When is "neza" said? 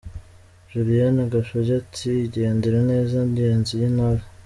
2.91-3.17